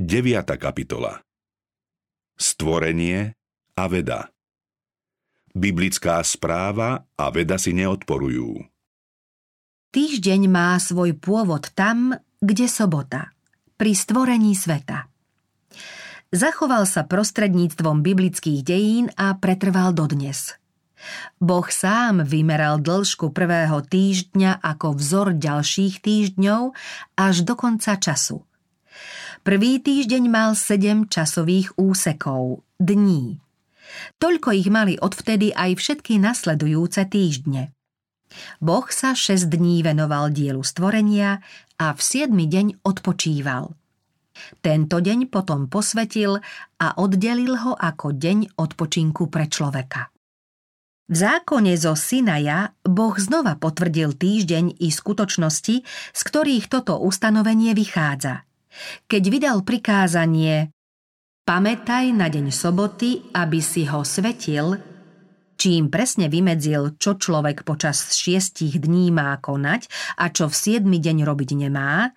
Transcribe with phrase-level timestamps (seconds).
[0.00, 0.56] 9.
[0.56, 1.20] kapitola
[2.32, 3.36] Stvorenie
[3.76, 4.32] a veda
[5.52, 8.64] Biblická správa a veda si neodporujú.
[9.92, 13.36] Týždeň má svoj pôvod tam, kde sobota,
[13.76, 15.04] pri stvorení sveta.
[16.32, 20.56] Zachoval sa prostredníctvom biblických dejín a pretrval dodnes.
[21.44, 26.72] Boh sám vymeral dĺžku prvého týždňa ako vzor ďalších týždňov
[27.20, 28.40] až do konca času–
[29.40, 33.40] Prvý týždeň mal 7 časových úsekov, dní.
[34.20, 37.72] Toľko ich mali odvtedy aj všetky nasledujúce týždne.
[38.60, 41.40] Boh sa 6 dní venoval dielu stvorenia
[41.80, 43.72] a v 7 deň odpočíval.
[44.60, 46.36] Tento deň potom posvetil
[46.76, 50.12] a oddelil ho ako deň odpočinku pre človeka.
[51.08, 55.76] V zákone zo Sinaja Boh znova potvrdil týždeň i skutočnosti,
[56.12, 58.44] z ktorých toto ustanovenie vychádza–
[59.10, 60.70] keď vydal prikázanie
[61.50, 64.78] Pamätaj na deň soboty, aby si ho svetil,
[65.58, 71.26] čím presne vymedzil, čo človek počas šiestich dní má konať a čo v siedmy deň
[71.26, 72.14] robiť nemá,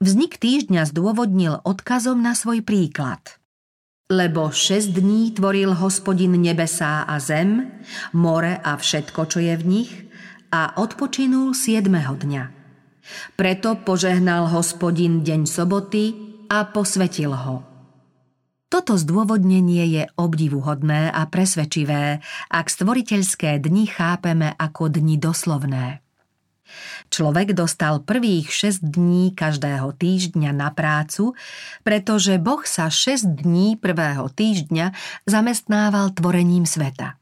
[0.00, 3.36] vznik týždňa zdôvodnil odkazom na svoj príklad.
[4.08, 7.76] Lebo šesť dní tvoril hospodin nebesá a zem,
[8.16, 9.92] more a všetko, čo je v nich,
[10.48, 12.61] a odpočinul siedmeho dňa.
[13.34, 16.14] Preto požehnal hospodin deň soboty
[16.46, 17.66] a posvetil ho.
[18.72, 26.00] Toto zdôvodnenie je obdivuhodné a presvedčivé, ak stvoriteľské dni chápeme ako dni doslovné.
[27.12, 31.36] Človek dostal prvých 6 dní každého týždňa na prácu,
[31.84, 34.96] pretože Boh sa 6 dní prvého týždňa
[35.28, 37.21] zamestnával tvorením sveta.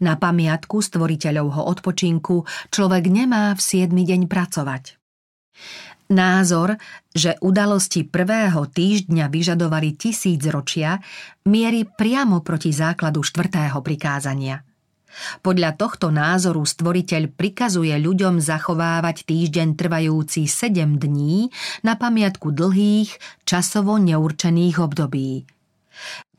[0.00, 4.96] Na pamiatku stvoriteľovho odpočinku človek nemá v siedmy deň pracovať.
[6.12, 6.76] Názor,
[7.16, 11.00] že udalosti prvého týždňa vyžadovali tisíc ročia,
[11.48, 14.60] mierí priamo proti základu štvrtého prikázania.
[15.44, 21.52] Podľa tohto názoru stvoriteľ prikazuje ľuďom zachovávať týždeň trvajúci 7 dní
[21.84, 25.44] na pamiatku dlhých, časovo neurčených období.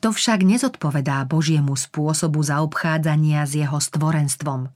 [0.04, 4.68] To však nezodpovedá Božiemu spôsobu zaobchádzania s jeho stvorenstvom.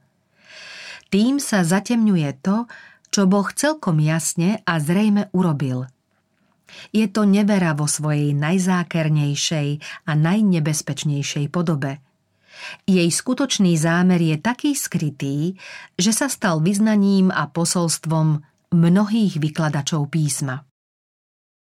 [1.07, 2.67] Tým sa zatemňuje to,
[3.07, 5.87] čo Boh celkom jasne a zrejme urobil.
[6.91, 9.69] Je to nevera vo svojej najzákernejšej
[10.03, 12.03] a najnebezpečnejšej podobe.
[12.83, 15.55] Jej skutočný zámer je taký skrytý,
[15.95, 18.43] že sa stal vyznaním a posolstvom
[18.75, 20.66] mnohých vykladačov písma.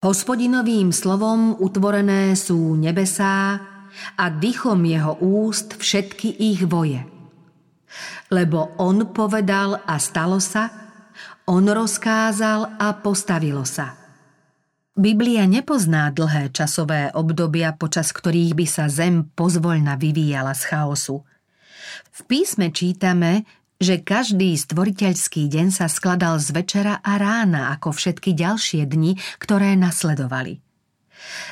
[0.03, 3.55] Hospodinovým slovom utvorené sú nebesá
[4.19, 7.07] a dychom jeho úst všetky ich voje.
[8.27, 10.67] Lebo on povedal a stalo sa,
[11.47, 13.95] on rozkázal a postavilo sa.
[14.91, 21.23] Biblia nepozná dlhé časové obdobia, počas ktorých by sa zem pozvoľna vyvíjala z chaosu.
[22.11, 23.47] V písme čítame,
[23.83, 29.75] že každý stvoriteľský deň sa skladal z večera a rána ako všetky ďalšie dni, ktoré
[29.75, 30.63] nasledovali.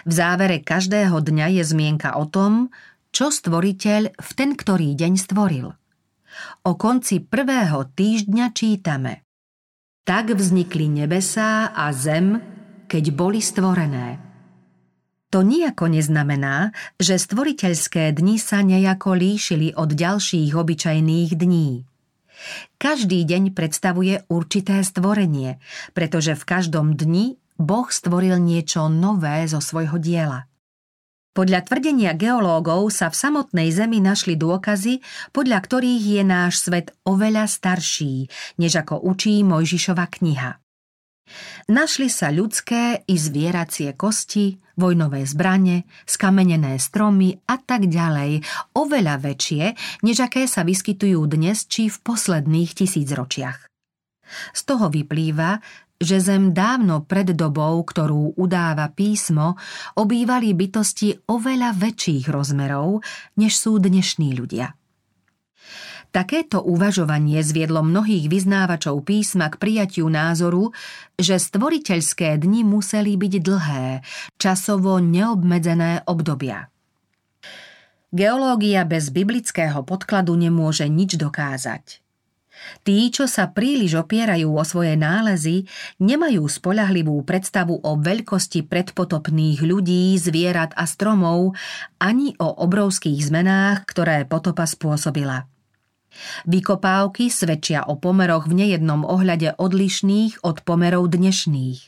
[0.07, 2.71] V závere každého dňa je zmienka o tom,
[3.11, 5.75] čo stvoriteľ v ten ktorý deň stvoril.
[6.63, 9.27] O konci prvého týždňa čítame
[10.07, 12.39] Tak vznikli nebesá a zem,
[12.87, 14.31] keď boli stvorené.
[15.31, 21.90] To nijako neznamená, že stvoriteľské dni sa nejako líšili od ďalších obyčajných dní.
[22.77, 25.61] Každý deň predstavuje určité stvorenie,
[25.93, 30.49] pretože v každom dni Boh stvoril niečo nové zo svojho diela.
[31.31, 34.99] Podľa tvrdenia geológov sa v samotnej Zemi našli dôkazy,
[35.31, 38.27] podľa ktorých je náš svet oveľa starší,
[38.59, 40.59] než ako učí Mojžišova kniha.
[41.71, 48.41] Našli sa ľudské i zvieracie kosti, vojnové zbrane, skamenené stromy a tak ďalej,
[48.73, 49.63] oveľa väčšie,
[50.01, 53.69] než aké sa vyskytujú dnes či v posledných tisícročiach.
[54.57, 55.61] Z toho vyplýva,
[56.01, 59.61] že Zem dávno pred dobou, ktorú udáva písmo,
[59.93, 63.05] obývali bytosti oveľa väčších rozmerov,
[63.37, 64.73] než sú dnešní ľudia.
[66.11, 70.75] Takéto uvažovanie zviedlo mnohých vyznávačov písma k prijatiu názoru,
[71.15, 74.03] že stvoriteľské dni museli byť dlhé,
[74.35, 76.67] časovo neobmedzené obdobia.
[78.11, 82.03] Geológia bez biblického podkladu nemôže nič dokázať.
[82.83, 85.63] Tí, čo sa príliš opierajú o svoje nálezy,
[86.03, 91.55] nemajú spolahlivú predstavu o veľkosti predpotopných ľudí, zvierat a stromov,
[92.03, 95.50] ani o obrovských zmenách, ktoré potopa spôsobila.
[96.45, 101.79] Vykopávky svedčia o pomeroch v nejednom ohľade odlišných od pomerov dnešných.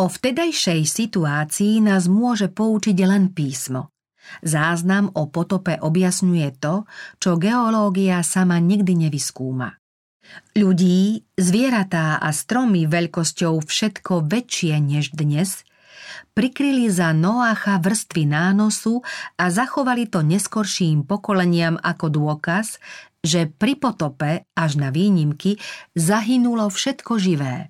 [0.00, 3.92] O vtedajšej situácii nás môže poučiť len písmo.
[4.40, 6.86] Záznam o potope objasňuje to,
[7.18, 9.76] čo geológia sama nikdy nevyskúma.
[10.54, 15.66] Ľudí, zvieratá a stromy veľkosťou všetko väčšie než dnes
[16.34, 19.02] prikryli za Noácha vrstvy nánosu
[19.36, 22.78] a zachovali to neskorším pokoleniam ako dôkaz,
[23.20, 25.60] že pri potope, až na výnimky,
[25.92, 27.68] zahynulo všetko živé.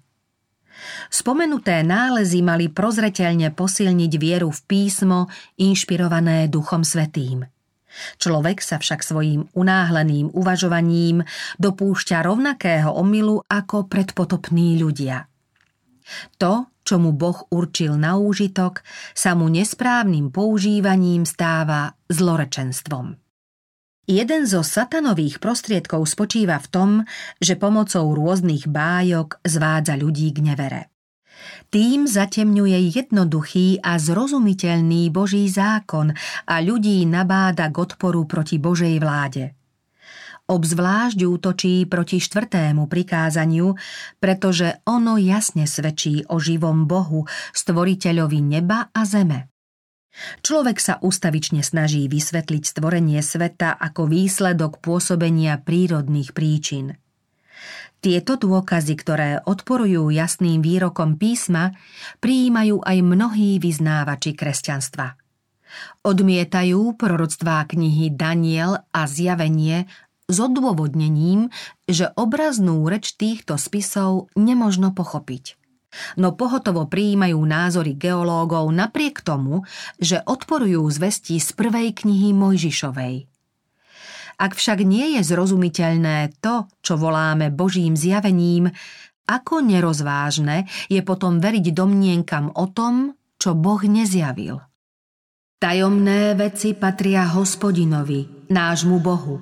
[1.12, 5.28] Spomenuté nálezy mali prozreteľne posilniť vieru v písmo,
[5.60, 7.44] inšpirované Duchom Svetým.
[8.22, 11.26] Človek sa však svojím unáhleným uvažovaním
[11.58, 15.26] dopúšťa rovnakého omylu ako predpotopní ľudia.
[16.38, 18.82] To, čo mu Boh určil na úžitok,
[19.12, 23.29] sa mu nesprávnym používaním stáva zlorečenstvom.
[24.08, 26.90] Jeden zo satanových prostriedkov spočíva v tom,
[27.38, 30.82] že pomocou rôznych bájok zvádza ľudí k nevere.
[31.70, 36.12] Tým zatemňuje jednoduchý a zrozumiteľný Boží zákon
[36.44, 39.54] a ľudí nabáda k odporu proti Božej vláde.
[40.50, 43.78] Obzvlášť útočí proti štvrtému prikázaniu,
[44.18, 47.22] pretože ono jasne svedčí o živom Bohu,
[47.54, 49.49] stvoriteľovi neba a zeme.
[50.42, 56.98] Človek sa ustavične snaží vysvetliť stvorenie sveta ako výsledok pôsobenia prírodných príčin.
[58.00, 61.76] Tieto dôkazy, ktoré odporujú jasným výrokom písma,
[62.24, 65.20] prijímajú aj mnohí vyznávači kresťanstva.
[66.02, 69.86] Odmietajú proroctvá knihy Daniel a Zjavenie
[70.26, 71.52] s odôvodnením,
[71.86, 75.59] že obraznú reč týchto spisov nemožno pochopiť
[76.16, 79.66] no pohotovo prijímajú názory geológov napriek tomu,
[79.98, 83.30] že odporujú zvesti z prvej knihy Mojžišovej.
[84.40, 88.72] Ak však nie je zrozumiteľné to, čo voláme Božím zjavením,
[89.28, 94.58] ako nerozvážne je potom veriť domnienkam o tom, čo Boh nezjavil.
[95.60, 99.36] Tajomné veci patria hospodinovi, nášmu Bohu,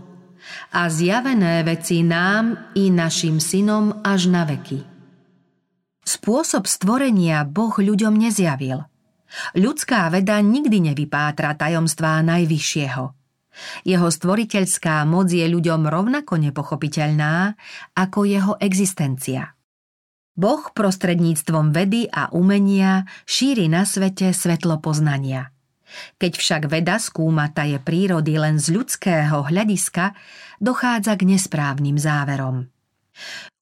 [0.74, 4.97] a zjavené veci nám i našim synom až na veky.
[6.08, 8.80] Spôsob stvorenia Boh ľuďom nezjavil.
[9.52, 13.04] Ľudská veda nikdy nevypátra tajomstvá Najvyššieho.
[13.84, 17.60] Jeho stvoriteľská moc je ľuďom rovnako nepochopiteľná
[17.92, 19.52] ako jeho existencia.
[20.32, 25.52] Boh prostredníctvom vedy a umenia šíri na svete svetlo poznania.
[26.16, 30.16] Keď však veda skúma taje prírody len z ľudského hľadiska,
[30.56, 32.64] dochádza k nesprávnym záverom.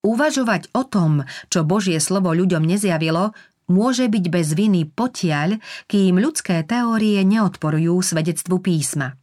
[0.06, 3.35] Uvažovať o tom, čo Božie slovo ľuďom nezjavilo,
[3.67, 5.58] môže byť bez viny potiaľ,
[5.91, 9.19] kým ľudské teórie neodporujú svedectvu písma.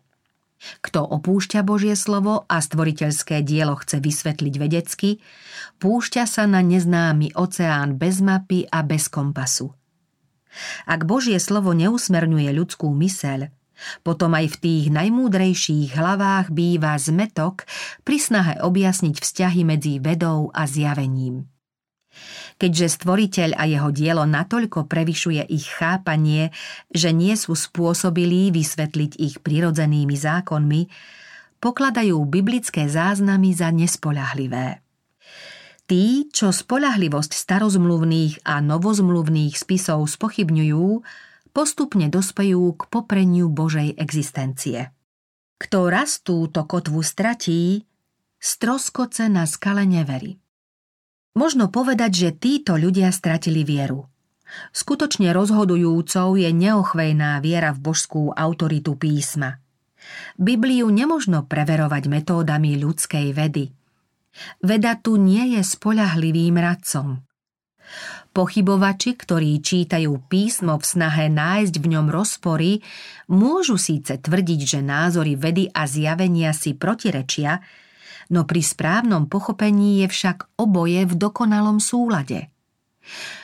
[0.83, 5.24] Kto opúšťa Božie slovo a stvoriteľské dielo chce vysvetliť vedecky,
[5.80, 9.71] púšťa sa na neznámy oceán bez mapy a bez kompasu.
[10.83, 13.47] Ak Božie slovo neusmerňuje ľudskú myseľ,
[14.05, 17.65] potom aj v tých najmúdrejších hlavách býva zmetok
[18.05, 21.49] pri snahe objasniť vzťahy medzi vedou a zjavením.
[22.61, 26.53] Keďže stvoriteľ a jeho dielo natoľko prevyšuje ich chápanie,
[26.93, 30.81] že nie sú spôsobilí vysvetliť ich prirodzenými zákonmi,
[31.57, 34.83] pokladajú biblické záznamy za nespoľahlivé.
[35.83, 41.03] Tí, čo spolahlivosť starozmluvných a novozmluvných spisov spochybňujú,
[41.53, 44.89] postupne dospejú k popreniu Božej existencie.
[45.62, 47.86] Kto raz túto kotvu stratí,
[48.41, 50.41] stroskoce na skale neverí.
[51.33, 54.05] Možno povedať, že títo ľudia stratili vieru.
[54.69, 59.57] Skutočne rozhodujúcou je neochvejná viera v božskú autoritu písma.
[60.36, 63.72] Bibliu nemožno preverovať metódami ľudskej vedy.
[64.62, 67.24] Veda tu nie je spolahlivým radcom.
[68.33, 72.81] Pochybovači, ktorí čítajú písmo v snahe nájsť v ňom rozpory,
[73.29, 77.61] môžu síce tvrdiť, že názory vedy a zjavenia si protirečia,
[78.33, 82.49] no pri správnom pochopení je však oboje v dokonalom súlade.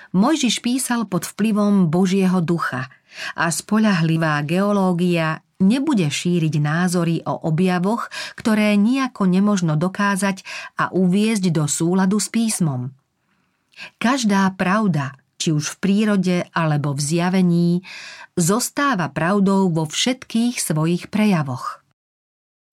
[0.10, 2.90] Mojžiš písal pod vplyvom Božieho ducha
[3.38, 10.42] a spolahlivá geológia nebude šíriť názory o objavoch, ktoré nejako nemožno dokázať
[10.82, 12.90] a uviezť do súladu s písmom.
[13.98, 17.70] Každá pravda, či už v prírode alebo v zjavení,
[18.36, 21.80] zostáva pravdou vo všetkých svojich prejavoch.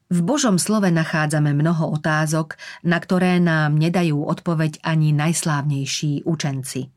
[0.06, 2.54] V Božom slove nachádzame mnoho otázok,
[2.86, 6.94] na ktoré nám nedajú odpoveď ani najslávnejší učenci.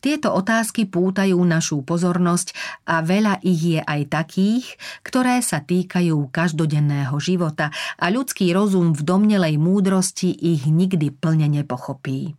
[0.00, 2.54] Tieto otázky pútajú našu pozornosť
[2.86, 4.64] a veľa ich je aj takých,
[5.02, 12.38] ktoré sa týkajú každodenného života a ľudský rozum v domnelej múdrosti ich nikdy plne nepochopí.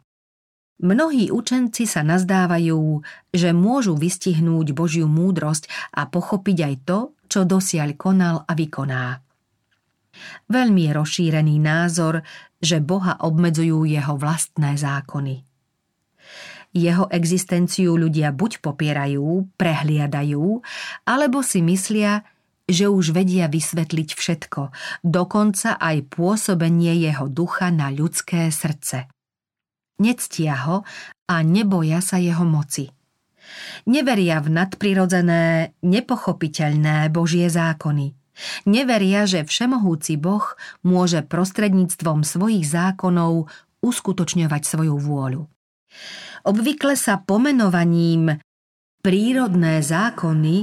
[0.78, 3.02] Mnohí učenci sa nazdávajú,
[3.34, 9.18] že môžu vystihnúť Božiu múdrosť a pochopiť aj to, čo dosiaľ konal a vykoná.
[10.46, 12.22] Veľmi je rozšírený názor,
[12.62, 15.42] že Boha obmedzujú jeho vlastné zákony.
[16.78, 20.62] Jeho existenciu ľudia buď popierajú, prehliadajú,
[21.10, 22.22] alebo si myslia,
[22.70, 24.62] že už vedia vysvetliť všetko,
[25.02, 29.10] dokonca aj pôsobenie jeho ducha na ľudské srdce
[29.98, 30.88] nectia ho
[31.27, 32.89] a neboja sa jeho moci.
[33.88, 38.13] Neveria v nadprirodzené, nepochopiteľné Božie zákony.
[38.70, 40.46] Neveria, že všemohúci Boh
[40.86, 43.50] môže prostredníctvom svojich zákonov
[43.82, 45.42] uskutočňovať svoju vôľu.
[46.46, 48.38] Obvykle sa pomenovaním
[49.01, 50.56] prírodné zákony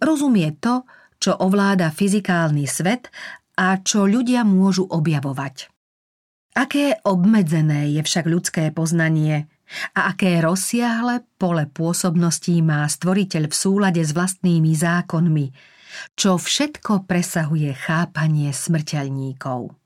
[0.00, 0.86] rozumie to,
[1.18, 3.10] čo ovláda fyzikálny svet
[3.58, 5.73] a čo ľudia môžu objavovať.
[6.54, 9.50] Aké obmedzené je však ľudské poznanie
[9.98, 15.50] a aké rozsiahle pole pôsobností má stvoriteľ v súlade s vlastnými zákonmi,
[16.14, 19.83] čo všetko presahuje chápanie smrteľníkov.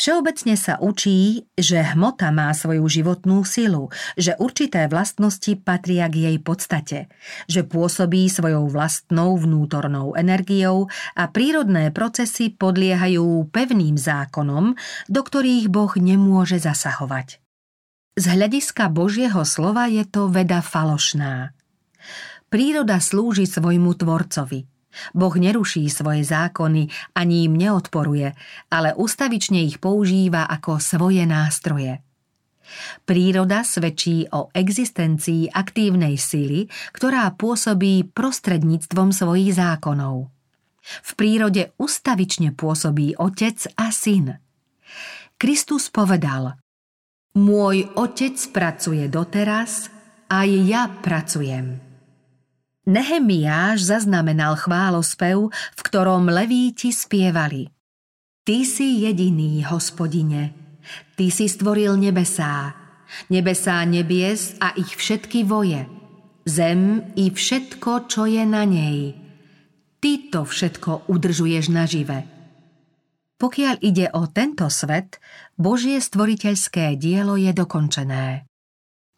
[0.00, 6.36] Všeobecne sa učí, že hmota má svoju životnú silu, že určité vlastnosti patria k jej
[6.40, 7.12] podstate,
[7.44, 14.72] že pôsobí svojou vlastnou vnútornou energiou a prírodné procesy podliehajú pevným zákonom,
[15.12, 17.36] do ktorých Boh nemôže zasahovať.
[18.16, 21.52] Z hľadiska Božieho slova je to veda falošná.
[22.48, 24.64] Príroda slúži svojmu tvorcovi–
[25.14, 28.34] Boh neruší svoje zákony ani im neodporuje,
[28.70, 32.02] ale ustavične ich používa ako svoje nástroje.
[33.02, 40.30] Príroda svedčí o existencii aktívnej sily, ktorá pôsobí prostredníctvom svojich zákonov.
[40.80, 44.38] V prírode ustavične pôsobí otec a syn.
[45.36, 46.56] Kristus povedal
[47.36, 49.90] Môj otec pracuje doteraz,
[50.30, 51.89] aj ja pracujem.
[52.88, 57.68] Nehemiáš zaznamenal chválospev, v ktorom levíti spievali.
[58.40, 60.56] Ty si jediný, hospodine,
[61.12, 62.72] ty si stvoril nebesá,
[63.28, 65.84] nebesá nebies a ich všetky voje,
[66.48, 69.12] zem i všetko, čo je na nej.
[70.00, 72.24] Ty to všetko udržuješ nažive.
[73.36, 75.20] Pokiaľ ide o tento svet,
[75.60, 78.48] Božie stvoriteľské dielo je dokončené.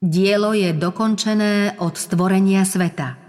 [0.02, 3.19] Dielo je dokončené od stvorenia sveta–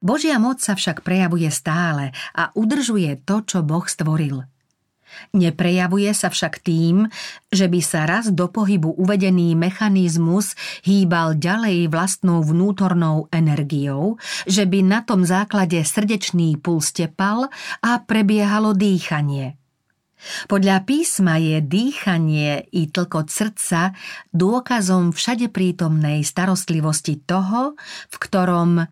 [0.00, 4.48] Božia moc sa však prejavuje stále a udržuje to, čo Boh stvoril.
[5.34, 7.10] Neprejavuje sa však tým,
[7.50, 10.54] že by sa raz do pohybu uvedený mechanizmus
[10.86, 14.16] hýbal ďalej vlastnou vnútornou energiou,
[14.46, 17.50] že by na tom základe srdečný puls tepal
[17.82, 19.58] a prebiehalo dýchanie.
[20.52, 23.96] Podľa písma je dýchanie i tlkot srdca
[24.36, 27.72] dôkazom všade prítomnej starostlivosti toho,
[28.12, 28.84] v ktorom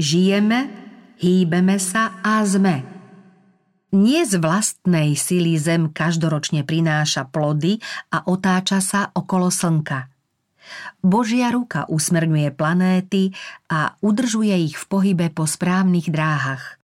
[0.00, 0.72] Žijeme,
[1.20, 2.80] hýbeme sa a sme.
[3.92, 7.76] Nie z vlastnej sily zem každoročne prináša plody
[8.08, 10.08] a otáča sa okolo slnka.
[11.04, 13.36] Božia ruka usmerňuje planéty
[13.68, 16.80] a udržuje ich v pohybe po správnych dráhach.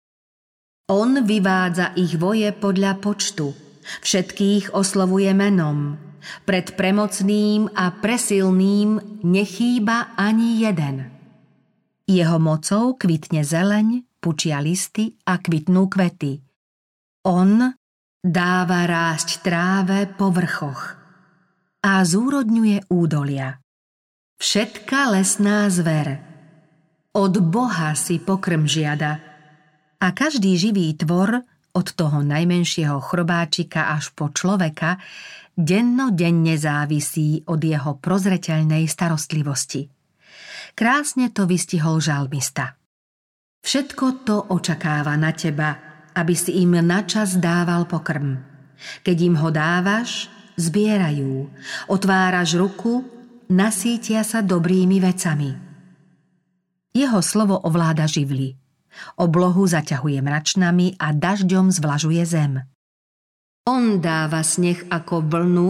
[0.88, 3.52] On vyvádza ich voje podľa počtu,
[4.00, 6.00] všetkých oslovuje menom.
[6.48, 11.21] Pred premocným a presilným nechýba ani jeden.
[12.12, 16.44] Jeho mocou kvitne zeleň, pučia listy a kvitnú kvety.
[17.24, 17.72] On
[18.20, 20.92] dáva rásť tráve po vrchoch
[21.80, 23.64] a zúrodňuje údolia.
[24.36, 26.20] Všetka lesná zver
[27.16, 29.24] od Boha si pokrm žiada
[29.96, 31.40] a každý živý tvor
[31.72, 35.00] od toho najmenšieho chrobáčika až po človeka
[35.56, 40.01] denno-denne závisí od jeho prozreteľnej starostlivosti.
[40.72, 42.80] Krásne to vystihol žalmista.
[43.62, 45.76] Všetko to očakáva na teba,
[46.16, 48.40] aby si im načas dával pokrm.
[49.04, 51.46] Keď im ho dávaš, zbierajú.
[51.92, 53.04] Otváraš ruku,
[53.52, 55.50] nasítia sa dobrými vecami.
[56.92, 58.56] Jeho slovo ovláda živly.
[59.16, 62.60] Oblohu zaťahuje mračnami a dažďom zvlažuje zem.
[63.68, 65.68] On dáva sneh ako vlnu,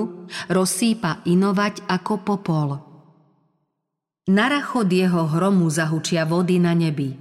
[0.48, 2.68] rozsýpa inovať ako popol–
[4.32, 7.12] na rachod jeho hromu zahučia vody na nebi.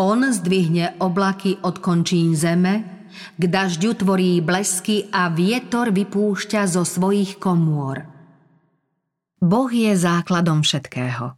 [0.00, 3.04] On zdvihne oblaky od končín zeme,
[3.36, 8.08] k dažďu tvorí blesky a vietor vypúšťa zo svojich komôr.
[9.36, 11.36] Boh je základom všetkého.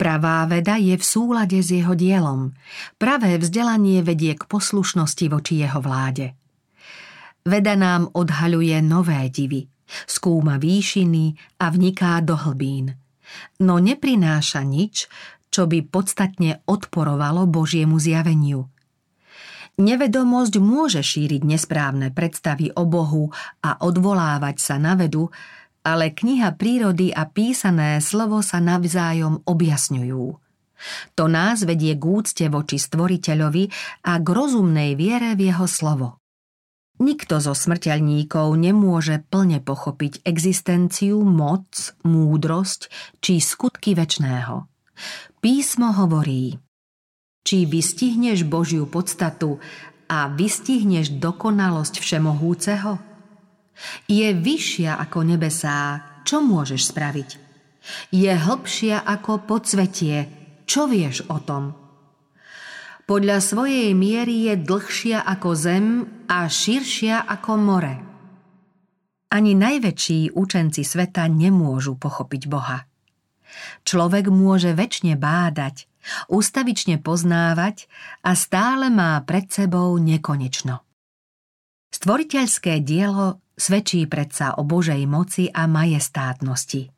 [0.00, 2.56] Pravá veda je v súlade s jeho dielom.
[2.96, 6.32] Pravé vzdelanie vedie k poslušnosti voči jeho vláde.
[7.44, 9.68] Veda nám odhaľuje nové divy–
[10.06, 13.03] Skúma výšiny a vniká do hlbín.
[13.62, 15.06] No neprináša nič,
[15.54, 18.66] čo by podstatne odporovalo Božiemu zjaveniu.
[19.74, 25.34] Nevedomosť môže šíriť nesprávne predstavy o Bohu a odvolávať sa na vedu,
[25.82, 30.24] ale kniha prírody a písané slovo sa navzájom objasňujú.
[31.14, 33.64] To nás vedie k úcte voči stvoriteľovi
[34.10, 36.23] a k rozumnej viere v jeho slovo.
[36.94, 42.86] Nikto zo smrteľníkov nemôže plne pochopiť existenciu, moc, múdrosť
[43.18, 44.70] či skutky väčného.
[45.42, 46.54] Písmo hovorí
[47.42, 49.58] Či vystihneš Božiu podstatu
[50.06, 52.94] a vystihneš dokonalosť Všemohúceho?
[54.06, 57.30] Je vyššia ako nebesá, čo môžeš spraviť?
[58.14, 60.30] Je hlbšia ako podsvetie,
[60.64, 61.83] čo vieš o tom?
[63.04, 65.86] Podľa svojej miery je dlhšia ako zem
[66.28, 67.94] a širšia ako more.
[69.28, 72.86] Ani najväčší učenci sveta nemôžu pochopiť Boha.
[73.84, 75.86] Človek môže väčšine bádať,
[76.30, 77.86] ustavične poznávať
[78.24, 80.82] a stále má pred sebou nekonečno.
[81.94, 86.90] Stvoriteľské dielo svedčí predsa o Božej moci a majestátnosti.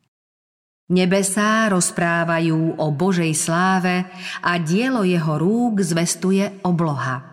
[0.87, 4.07] Nebesá rozprávajú o Božej sláve
[4.38, 7.26] a dielo jeho rúk zvestuje obloha.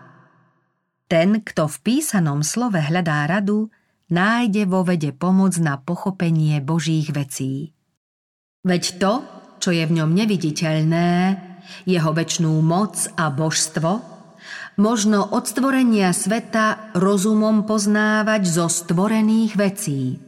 [1.06, 3.70] Ten, kto v písanom slove hľadá radu,
[4.10, 7.70] nájde vo vede pomoc na pochopenie Božích vecí.
[8.66, 9.12] Veď to,
[9.62, 11.10] čo je v ňom neviditeľné,
[11.86, 14.02] jeho väčšnú moc a božstvo,
[14.82, 20.02] možno od stvorenia sveta rozumom poznávať zo stvorených vecí–